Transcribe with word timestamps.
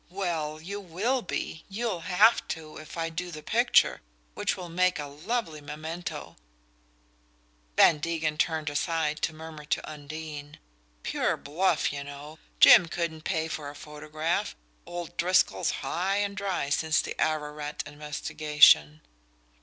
Well, 0.09 0.59
you 0.59 0.79
WILL 0.81 1.21
be, 1.21 1.63
you'll 1.69 1.99
HAVE 1.99 2.47
to, 2.47 2.77
if 2.77 2.97
I 2.97 3.09
do 3.09 3.29
the 3.29 3.43
picture 3.43 4.01
which 4.33 4.57
will 4.57 4.67
make 4.67 4.97
a 4.97 5.05
lovely 5.05 5.61
memento") 5.61 6.37
Van 7.77 7.99
Degen 7.99 8.35
turned 8.39 8.71
aside 8.71 9.21
to 9.21 9.31
murmur 9.31 9.63
to 9.65 9.87
Undine: 9.87 10.57
"Pure 11.03 11.37
bluff, 11.37 11.93
you 11.93 12.03
know 12.03 12.39
Jim 12.59 12.87
couldn't 12.87 13.25
pay 13.25 13.47
for 13.47 13.69
a 13.69 13.75
photograph. 13.75 14.55
Old 14.87 15.15
Driscoll's 15.17 15.69
high 15.85 16.15
and 16.17 16.35
dry 16.35 16.71
since 16.71 16.99
the 16.99 17.13
Ararat 17.21 17.83
investigation." 17.85 19.01